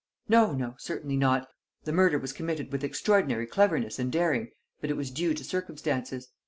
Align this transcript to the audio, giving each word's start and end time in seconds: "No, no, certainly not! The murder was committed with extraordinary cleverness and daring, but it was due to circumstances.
"No, 0.27 0.51
no, 0.51 0.73
certainly 0.79 1.15
not! 1.15 1.47
The 1.83 1.93
murder 1.93 2.17
was 2.17 2.33
committed 2.33 2.71
with 2.71 2.83
extraordinary 2.83 3.45
cleverness 3.45 3.99
and 3.99 4.11
daring, 4.11 4.49
but 4.79 4.89
it 4.89 4.97
was 4.97 5.11
due 5.11 5.35
to 5.35 5.43
circumstances. 5.43 6.29